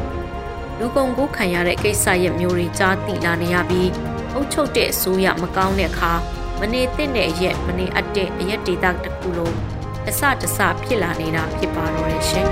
[0.78, 3.90] လူကုန်ကူးခံရတဲ့ကိစ္စရဲ့မျိုးတွေကြားသိလာနေရပြီး
[4.34, 6.12] အုပ်ချုပ်တဲ့အစိုးရမကောင်းတဲ့အခါ
[6.60, 9.54] မနေသင့်တဲ့အရက်မနေအပ်တဲ့အရက်ဒေတာတစ်ခုလုံး
[10.08, 12.46] အစတစဖြစ်လာနေတာဖြစ်ပါတော့တယ်ရှင်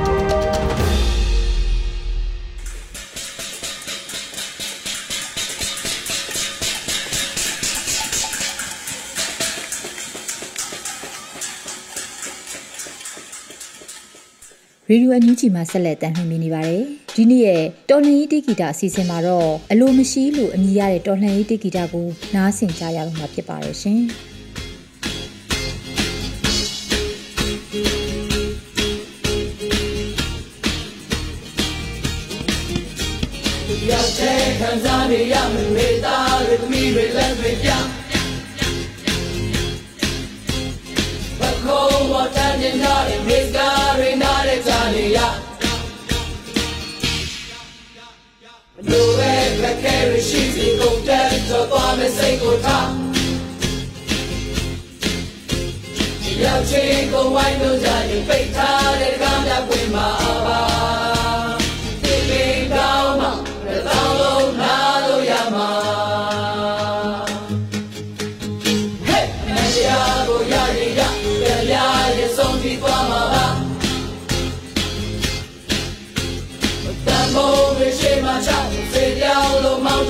[14.91, 16.83] ရေဒီယိုအန်ယူဂျီမှာဆက်လက်တင်ပြနေပါတယ်။
[17.17, 24.01] ဒီနေ့ရဲ့တော်လှန်ရေးတိဂီတာအစီအစဉ်မှာတော့အလိုမရှိလို့အမည်ရတဲ့တော်လှန်ရေးတိဂီတာကိုနားဆင်ကြရတော့မှာဖြစ်ပါရဲ့ရှင်။
[33.91, 37.69] ရောက်တဲ့ခံစားနေရမမေ့တာလူသမီးတွေလက်တွေပြ
[41.39, 43.69] ဘခေါ်ဝတ်တဲ့နာရီမေကာ
[44.01, 44.06] ရ
[49.85, 52.89] ခက်ခဲရရှိစီကုန်တဲ့တော့သွားမစိတ်ကိုထား
[56.43, 60.09] ရောက်ချင်ကိုဝိုင်းလို့ကြရင်ပိတ်ထားတဲ့ကမ်းပြပွင့်မှာ
[60.47, 60.96] ပါ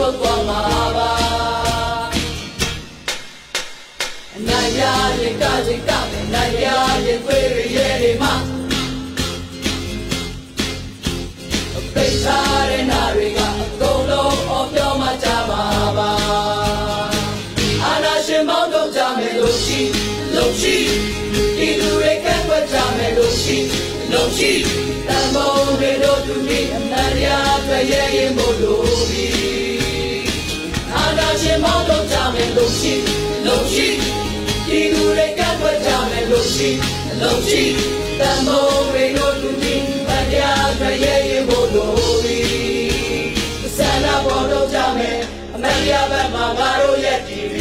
[0.07, 1.11] လို့မောင်းထုတ်သွားမှာပါ
[4.35, 4.83] အနိုင်ရ
[5.21, 5.91] ရင်ကစိတ်က
[6.33, 6.67] နိုင်ရ
[7.07, 7.39] ရင်ခွေ
[7.75, 8.33] ရရဲ့တွေမှာ
[11.95, 15.63] ပိတ်ထားတဲ့နာတွေကအကုန်လုံးအော်ပြောမှကြပါ
[15.99, 16.11] ပါ
[17.83, 19.81] အာနာရှင်မောင်းတော့ကြမယ်လို့ရှိ
[20.35, 20.77] လို့ရှိ
[21.57, 23.57] ဒီလူတွေကကွက်ကြမယ်လို့ရှိ
[24.13, 24.53] လို့ရှိ
[25.09, 28.96] တန်ဖိုးတွေတို့သူမိအမှန်တရားတွေ့ရဲ့ရင်မို့လို့
[33.77, 33.89] ရှိ
[34.69, 36.71] ဒီလူတွေကကွက်ကြမယ်လို့ရှိ
[37.21, 37.65] လို့ရှိ
[38.19, 42.39] တန်ဖိုးတွေတို့သူမိအမှန်တရားတွေ့ရဲ့ရင်မို့လို့ပြီ
[43.77, 45.19] ဆန္ဒပေါ်တော့ကြမယ်
[45.55, 47.56] အမှန်တရားဘက်မှာငါတို့ရဲ့တ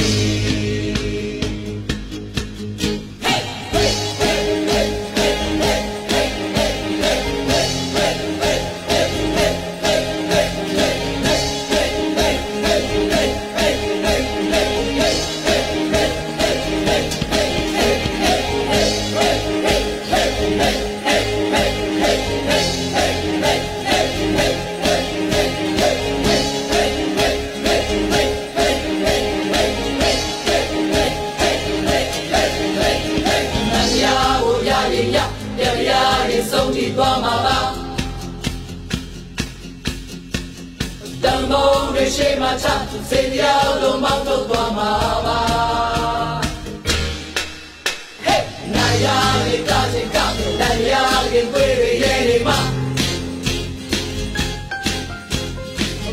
[51.36, 51.66] ရရင်ခွေ
[52.04, 52.58] ရရဲ့နေမှာ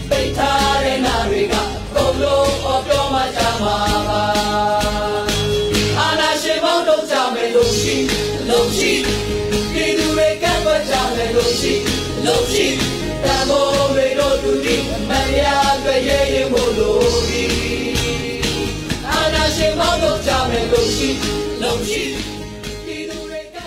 [0.08, 1.62] ပိတ်ထားတဲ့နာတွေကအ
[1.94, 3.76] ကုန်လုံးအော်ပြောမှကြမှာ
[4.08, 4.24] ပါ
[5.98, 7.96] အာနာရှင်မောင်းတော့ကြမယ်လို့ရှိ
[8.48, 8.92] လို့ရှိ
[9.72, 11.72] ဒီလူတွေကပ်ပတ်ကြမယ်လို့ရှိ
[12.24, 12.66] လို့ရှိ
[13.24, 14.76] တန်ဖိုးတွေတို့သူဒီ
[15.08, 15.40] မရ
[15.84, 17.44] တွေ့ရဲ့ရင်မို့လို့ဒီ
[19.10, 21.08] အာနာရှင်မောင်းတော့ကြမယ်လို့ရှိ
[21.62, 22.31] လို့ရှိဒီလူတွေကပ်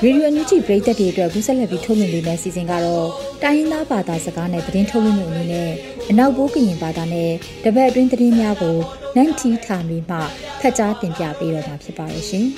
[0.03, 3.07] ရေဒီယိုအန်ယူဂျီပရိသတ်တွေအတွက်ကူးဆက်လက်ပြီးထုတ်လွှင့်ပေးမယ့်အစီအစဉ်ကတော့
[3.43, 5.71] တိုင်းရင်းသားဘာသာစကားနဲ့သတင်းထုတ်လွှင့်မှုအနေနဲ့
[6.09, 7.31] အနောက်ဘိုးကရင်ဘာသာနဲ့
[7.63, 8.77] တပတ်အတွင်းသတင်းများကို
[9.15, 10.17] နန်တီထာမီမှ
[10.61, 12.47] ဖတ်ကြားတင်ပြပေးတော့မှာဖြစ်ပါရဲ့ရှင်။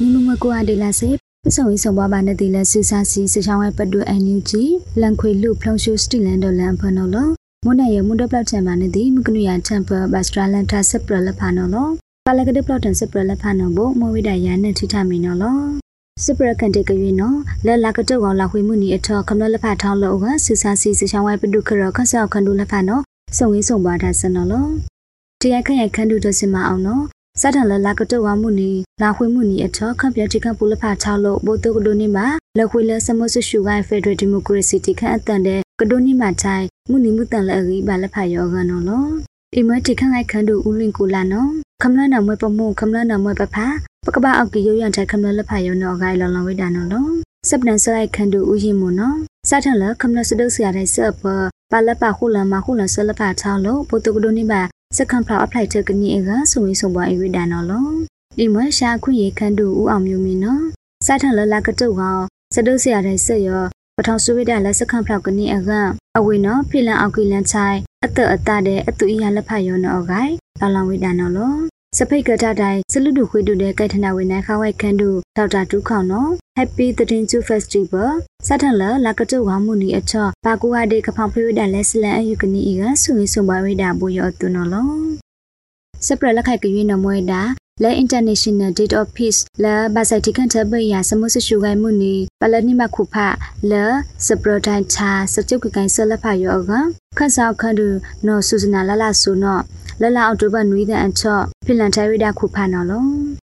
[0.00, 4.64] နီမမကွာဒေလာစေ ပစုံရေးဆောင်ပါပါနဲ့တီလက်ဆူဆာစီစချောင်းဝဲပတ်တူအန်ယူဂျီ
[5.00, 7.28] လန်ခွေလူဖလုံရှိုစတီလန်ဒေါ်လန်ဖနော်လော
[7.64, 11.88] မွန်နယ်ရမွန်ဒပလောက်ချန်ပါနဲ့တီမကနူယာတမ်ပဘတ်စထရာလန်တာဆပ်ပရလဖာနော်လော
[12.26, 15.56] ပါလကဒပလောက်တန်ဆပ်ပရလဖာနော်ဘမဝိဒယာနဲ့ထိထမီနော်လော
[16.24, 23.02] စပရကန်တေကရွေနော်လဲလာကတောက်ကောင်လာခွေမှုနီအထောခမလလဖာထောင်းလောကဆူဆာစီစချောင်းဝဲပတ်တူခရခဆောက်ခန္ဒူလဖာနော်
[23.36, 24.66] စုံရေးဆောင်ပါတာစနော်လော
[25.40, 27.04] တရားခန့်ရခန္ဒူတော့စင်မအောင်နော်
[27.40, 28.70] စတန်လလာကတောဝမှုနီ
[29.02, 32.26] လာခွေမှုနီအထောခန့်ပြတိခန့်ပူလဖာချောက်လို့ဘိုတုကဒိုနီမှာ
[32.58, 39.06] လက်ခွေလဆမဆွရှူဂိုင်ဖက်ဒရယ်ဒီမိုကရေစီတိခန့်အတန်တဲ့ကဒိုနီမှာတိုင်းမှုနီမှုတန်လက်အကြီးပါလက်ဖာယောဂန်နော်လော
[39.54, 41.50] အိမတိခန့်လိုက်ခန့်တို့ဦးလင်ကိုလာနော်
[41.82, 43.66] ခမလနာမွဲပမှုခမလနာမွဲပဖာ
[44.06, 47.06] ပကပအောက်ကီရိုရန်တိုင်ခမလလက်ဖာယောနော်ဂိုင်လောင်လောင်ဝိဒါနော်လော
[47.48, 49.16] စပနန်ဆလိုက်ခန့်တို့ဦးရင်မနော်
[49.48, 51.24] စထန်လခမလစဒုဆရာတဲ့ဆပ်ပ
[51.72, 54.62] ပါလက်ပါခုလမခုလဆလက်ဖာချောင်းလို့ဘိုတုကဒိုနီမှာ
[54.96, 57.88] စကန်ဖလာအပလိုက်တဲ့ကနီအကဆုံဝေးဆုံပွားအဝိဒါနော်လော
[58.38, 60.64] ဒီမရှာခွေရခန့်တို့ဦးအောင်မျိုးမင်းနော်
[61.06, 62.02] စထန်လလာကတုတ်က
[62.54, 63.64] စဒုဆရာတဲ့ဆက်ရော
[63.96, 65.70] ပထောင်ဆွေးတဲ့လက်စခန့်ဖလောက်ကနီအက
[66.16, 71.54] အဝေနော်ဖိလန်အောက်ကီလန်ချိုင်အတအတတဲ့အတူအရလက်ဖတ်ရောနော်ဂိုင်လောင်လောင်ဝိဒါနော်လော
[71.96, 78.08] စဖိတ်ကတတိုင်းစလူဒုခွေတူတဲ့ကဲထနာဝိနိုင်ခါဝိုက်ခန်းတူဒေါက်တာတူးခေါနော် Happy 13 Festival
[78.46, 84.90] စထန်လလကတုဝါမှုနီအချောဘာကူဟာဒေကဖောင်ဖေးတဲ့လက်စလန်အယူကနီအကဆူရဆုံပါဝိဒါဘူရောတူနော်လော
[86.06, 87.40] စပရလက်ခိုက်ကရွေးနမွေးတာ
[87.82, 93.14] လဲ International Date of Peace လဲဘာဆိုင်တိကန်တဘရစမစရှူဂိုင်မှုနီပလနိမခုဖ
[93.70, 93.84] လဲ
[94.26, 96.72] စပရတိုင်ချာစကြုတ်ကိုင်ဆလဖယောက
[97.18, 97.88] ခန့်ဆောင်ခန့်ဒူ
[98.26, 99.62] နော်ဆူစနာလာလာဆူနော်
[100.02, 103.04] လလအောက်တိုဘာနွေးတဲ့အချော့ဖင်လန်ထိုင်ဝိဒါခုဖာနော်လော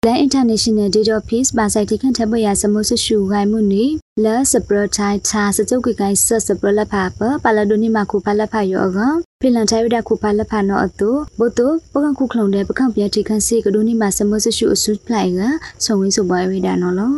[0.05, 3.85] လန် International Date of Peace ဘာဆိုင်တိကန်တဘရစမစရှူဂိုင်မှုနီ
[4.23, 8.97] လဲစပရတိုင်ချာစကြုတ်ကိုင်ဆစပရလဖပပလဒိုနိမခုဖလဖယောက
[9.41, 11.09] ဖင်လန်ထိုင်ဝိဒါခုဖလဖနော်အတူ
[11.39, 15.41] ဘုတ်တုပကခုခလုံးတဲ့ပကံပြတိခန့်စီကဒိုနိမစမစရှူအဆုဖလိုက်က
[15.83, 17.13] ဆုံဝင်းစုပွားဝိဒါနော်လော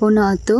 [0.00, 0.58] ဘုနောတု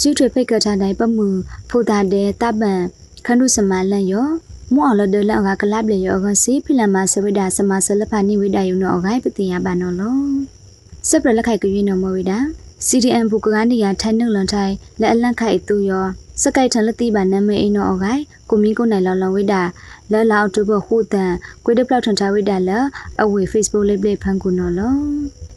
[0.00, 1.26] စုထွေဖိတ်ကထားတိုင်းပမှု
[1.70, 2.80] ဖိုတာတဲ့တပန်
[3.26, 4.28] ခန္ဓုစမလန်ယော
[4.72, 10.16] မောအလဒလကကလပ်လေယောကစီဖိလမဆဝိဒါစမဆလဖာနိဝိဒါယုနောဂိုင်ပတိယဘာနော်လော
[11.08, 12.38] စပရလက်ခိုက်ကွေးနော်မဝိဒါ
[12.86, 16.06] CDM ဘူကကနေရထိုင်နှုတ်လွန်ထိုင်လက်အလန့်ခိုက်သူယော
[16.42, 19.62] စကိုက်ထန်လက်တိပါနမေအိနောအဂိုင်ကိုမီကိုနိုင်လောင်လောင်ဝိဒါ
[20.12, 21.32] လဲလောက်တူဘခုတန်
[21.64, 22.70] ကွေဒပလောက်ထန်ချဝိဒါလ
[23.22, 24.94] အဝေ Facebook လေးပလေးဖန်ကူနော်လော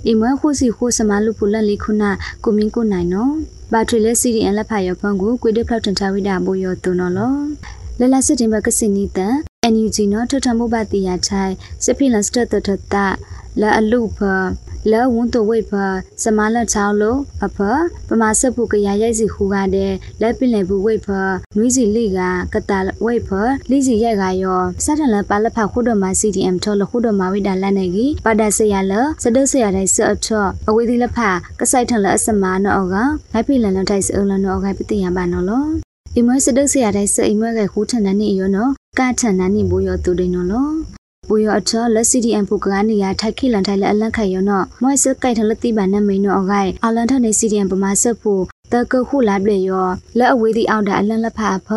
[0.08, 2.10] အီမခုစီခုစမလူပူလန်လေးခုနာ
[2.44, 3.34] ကိုမီကိုနိုင်နော်
[3.72, 7.34] ဘာထရီလဲ CDM လက်ဖာယောဖန်ကူကွေဒပလောက်ထန်ချဝိဒါဘိုယောတူနော်လော
[8.00, 9.36] လလစစ်တင်ဘကစင်နီတန်
[9.74, 12.96] NUG နော်ထထမှုပါတီယာချိုင်စဖိလန်စတတတတ
[13.62, 14.20] လာအလူဖ
[14.92, 15.72] လဲဝွန်းတဝိဖ
[16.24, 17.58] စမလချောင်းလို့အဖ
[18.08, 21.08] ပမာစပုကရရိုက်စီခူကတဲ့လက်ပင်လေဘူးဝိဖ
[21.58, 22.20] နွီးစီလိက
[22.54, 22.72] ကတ
[23.06, 23.30] ဝိဖ
[23.70, 31.18] လိစီရိုက်ကရောစတန်လပါလဖခုဒမ CDM ထောလခုဒမဝိဒါလန်နေကြီးပဒဆရလစဒဆရတဲ့ဆအချောအဝေးဒီလဖ
[31.60, 35.87] ကဆိုင်ထလအစမနောကလိုက်ဖိလန်လထိုက်စအလနောကပတိယပါနော်လော
[36.20, 40.70] အိမစဒဆရတဲ့ဆအိမကခူးထန်နေရောနော်ကထန်နေဘူးရောတူတယ်နော်လော
[41.28, 51.70] ဘူရအချောလက်စီဒီအန်ဖူကနေရထိုက်ခိလန်ထိုင်လက်အလန့်ခိုင်ရောနော်မွိုက်စကိုက်ထလက်တိပါနဲ့မိန်နော်အဂိုင်အလန်ထနေစီဒီအန်ပမာဆက်ဖို့တကခုလာပြရောလက်အဝေးဒီအောင်တာအလန့်လက်ဖာဖ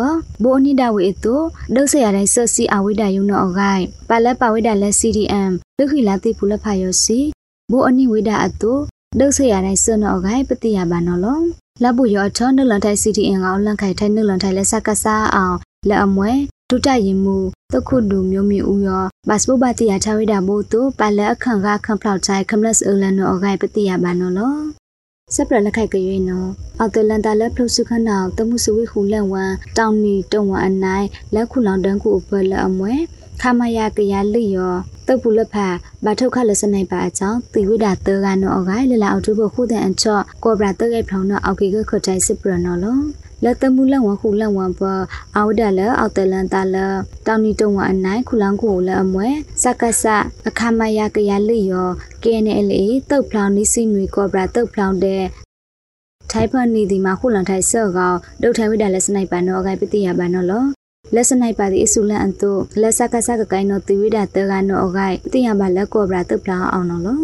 [0.43, 1.35] ဘိုအနိဒဝေတု
[1.75, 7.19] ဒုစရတိုင်းဆက်စီအဝိဒယုံနော်အဂိုင်ပါလက်ပါဝိဒလက် CDM ဒုခိလာတိဖူလက်ဖာယောစီ
[7.71, 8.73] ဘိုအနိဝိဒအတု
[9.19, 11.39] ဒုစရတိုင်းဆွနော်အဂိုင်ပတိယဘာနော်လော
[11.83, 15.57] လက်ဘူးရောအချောနုလန်ထိုင် CDM ကောလန့်ခိုင်ထိုင်နုလန်ထိုင်လက်စကစားအောင်
[15.89, 16.31] လက်အမွဲ
[16.69, 17.37] ဒုတရင်မူ
[17.73, 24.55] တခုဒူမျိုးမီဦးရောဘတ်စပုဘတိယာချဝိဒါဘို့တုပါလက်အခန့်ကခန့်ဖလောက်ချိုင်ခမလတ်အလန်နောအဂိုင်ပတိယဘာနော်လော
[25.35, 32.93] စပရလက်ခိုက်ကြွေနော်အော်တလန်တာလက်ဖလုစုခနာတမှုစဝိခုလန်ဝမ်တောင်နီတုံဝမ်အနိုင်လက်ခုလောင်တန်းခုအပလက်အမွဲ
[33.41, 34.73] ခမယကရလိယော
[35.07, 35.67] တုတ်ပူလက်ဖာ
[36.05, 42.97] ဘာထုတ်ခလက်စနိုင်ပါအကြောင်းတီဝိဒါတေကနောအဂိုင်လလာအောက်တုဘခုတဲ့အချော့ကောဘရာတေကဖောင်းနောအောက်ကီကခထိုင်စပရနော်လော
[43.43, 44.81] လက်တမှုလက်ဝခုလက်ဝပ
[45.35, 46.75] အောက်ဒလအောက်တလန်တလ
[47.27, 49.27] တောင်နီတုံဝအနိုင်ခုလန်းကိုလက်အမွဲ
[49.63, 50.03] စကဆ
[50.47, 51.89] အခမယကရလိယော
[52.23, 55.23] ကဲနေလေတုတ်ဖလောင်နီစီနွေကောဘရာတုတ်ဖလောင်တဲ့
[56.31, 60.65] ထိုင်ဖန်နီဒီမှာခုလန်ထိုင်ဆော့ကောင်ဒုတ်ထိုင်ဝိဒါလက်စနိုက်ပါနော်အကိုင်ပတိယပါနော်လော
[61.15, 67.21] လက်စနိုက်ပါဒီအစုလန်အန်တုလက်စကဆကကိုင်နော်တီဝိဒါတေကနော်အကိုင်ပတိယပါလက်ကောဘရာတုတ်ဖလောင်အောင်နော်လော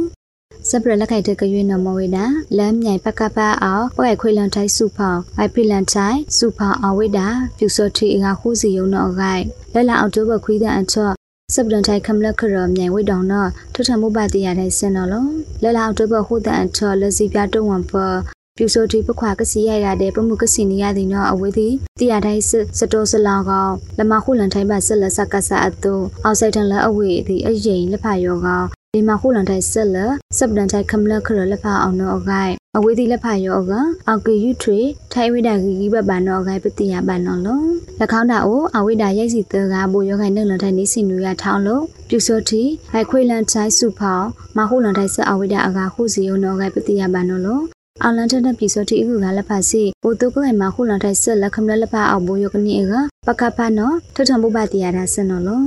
[0.69, 2.17] စပရလက်ခိုက်တဲ့ကရွေးနမဝေဒ
[2.57, 11.13] လမ်းမြိုင်ပကပအောင်ဝဲခွေလန်ထိုင်စုဖောင်းအိုက်ဖိလန်ထိုင်စုဖောင်းအဝိဒါပြူစောတီအကခုစီယုံတော့ဂိုင်လက်လာအောက်တိုဘခွေးတဲ့အချော့
[11.53, 15.31] စပဒန်ထိုင်ခမလခရမြိုင်ဝိတောင်တော့ထထမှုပါတီရတဲ့စင်တော်လုံး
[15.63, 18.17] လက်လာအောက်တိုဘခုတဲ့အချော့လက်စီပြတုံးဝံဖော်
[18.57, 22.43] ပြူစောတီပခွာကစီရရတဲ့ပမှုကစီနေရတဲ့နော်အဝေးသည်တရားတိုင်း
[22.79, 25.93] စတိုးစလောင်ကောင်လမခုလန်ထိုင်ပါဆက်လက်စကဆာအတူ
[26.23, 29.97] အောက်ဆိုင်တန်လက်အဝေးသည်အရင်လက်ဖာယောကောင်ဒီမှာခုလန်တိုင်ဆက်လ
[30.37, 33.71] စပဒန်တိုင်ခမလခရလက်ဖာအောင်တော့အဂိုင်အဝေးဒီလက်ဖာယောက
[34.07, 34.79] အောက်ကယူထွေ
[35.13, 47.63] ထိုင်ဝိဒါဂီဂီဘဘန်တော့အဂိုင်ပတိယဘန်တော့လုံးလက်ခေါင်းတာကိုအဝိဒါရိုက်စီတကဘိုယောခိုင်နှလန်တိုင်နေစီနူရထောင်းလို့ပြူစောတီဟိုက်ခွေလန်ချိုင်စုဖောင်းမခုလန်တိုင်ဆက်အဝိဒါအဂါခုစီယုံတော့အဂိုင်ပတိယဘန်တော့လို့
[48.05, 52.93] အလန်တန်ပြစောတီအခုကလက်ဖာစီပိုတုကဲမှာခုလန်တိုင်ဆက်လက်ခမလက်ဖာအောက်ဘိုယောကနီအက
[53.27, 55.65] ပကဖာနော်ထထံဘုပတိရတာစနော်လို့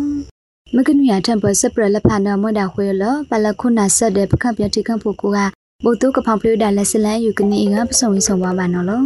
[0.74, 5.38] မကနုရထံပစပရလဖာနမဒခွေလပလခုနာဆက်တဲ့ပကပြတိကဖို့ကူက
[5.84, 9.02] ဘုတုကဖောင်ပလျဒါလက်စလန်ယူကနီငါပစုံဝင်းဆောင်ပါပါနော်လော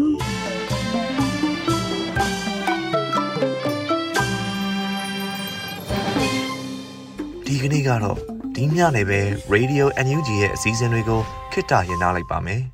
[7.47, 8.19] ဒီကနေ့ကတော့
[8.55, 9.21] ဒီညနေပဲ
[9.55, 11.21] Radio NUG ရဲ့အစည်းအဝေးကို
[11.53, 12.74] ခਿੱတရနာလိုက်ပါမယ်